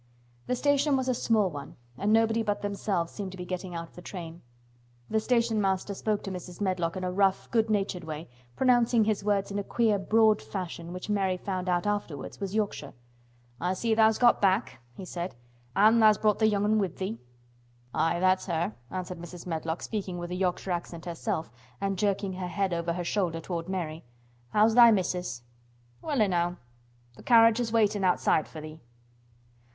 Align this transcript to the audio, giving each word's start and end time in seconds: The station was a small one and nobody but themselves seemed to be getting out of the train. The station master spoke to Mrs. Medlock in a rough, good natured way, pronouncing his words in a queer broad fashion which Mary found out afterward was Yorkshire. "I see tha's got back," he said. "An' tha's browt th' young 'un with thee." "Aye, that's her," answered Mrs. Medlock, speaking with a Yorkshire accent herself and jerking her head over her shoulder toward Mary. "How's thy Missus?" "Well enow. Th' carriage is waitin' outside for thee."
The 0.47 0.55
station 0.55 0.97
was 0.97 1.07
a 1.07 1.13
small 1.13 1.51
one 1.51 1.75
and 1.95 2.11
nobody 2.11 2.41
but 2.41 2.63
themselves 2.63 3.11
seemed 3.13 3.31
to 3.33 3.37
be 3.37 3.45
getting 3.45 3.75
out 3.75 3.89
of 3.89 3.95
the 3.95 4.01
train. 4.01 4.41
The 5.11 5.19
station 5.19 5.61
master 5.61 5.93
spoke 5.93 6.23
to 6.23 6.31
Mrs. 6.31 6.59
Medlock 6.59 6.95
in 6.97 7.03
a 7.03 7.11
rough, 7.11 7.51
good 7.51 7.69
natured 7.69 8.03
way, 8.03 8.27
pronouncing 8.55 9.03
his 9.03 9.23
words 9.23 9.51
in 9.51 9.59
a 9.59 9.63
queer 9.63 9.99
broad 9.99 10.41
fashion 10.41 10.91
which 10.91 11.07
Mary 11.07 11.37
found 11.37 11.69
out 11.69 11.85
afterward 11.85 12.35
was 12.41 12.55
Yorkshire. 12.55 12.95
"I 13.59 13.75
see 13.75 13.93
tha's 13.93 14.17
got 14.17 14.41
back," 14.41 14.79
he 14.95 15.05
said. 15.05 15.35
"An' 15.75 15.99
tha's 15.99 16.17
browt 16.17 16.39
th' 16.39 16.47
young 16.47 16.63
'un 16.65 16.79
with 16.79 16.97
thee." 16.97 17.19
"Aye, 17.93 18.19
that's 18.19 18.47
her," 18.47 18.73
answered 18.89 19.19
Mrs. 19.19 19.45
Medlock, 19.45 19.83
speaking 19.83 20.17
with 20.17 20.31
a 20.31 20.35
Yorkshire 20.35 20.71
accent 20.71 21.05
herself 21.05 21.51
and 21.79 21.95
jerking 21.99 22.33
her 22.33 22.47
head 22.47 22.73
over 22.73 22.93
her 22.93 23.03
shoulder 23.03 23.39
toward 23.39 23.69
Mary. 23.69 24.03
"How's 24.49 24.73
thy 24.73 24.89
Missus?" 24.89 25.43
"Well 26.01 26.21
enow. 26.21 26.55
Th' 27.19 27.23
carriage 27.23 27.59
is 27.59 27.71
waitin' 27.71 28.03
outside 28.03 28.47
for 28.47 28.59
thee." 28.61 28.81